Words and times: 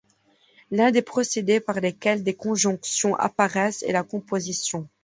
L’un 0.71 0.89
des 0.89 1.03
procédés 1.03 1.59
par 1.59 1.79
lesquels 1.79 2.23
des 2.23 2.33
conjonctions 2.33 3.15
apparaissent 3.17 3.83
est 3.83 3.91
la 3.91 4.01
composition. 4.01 4.89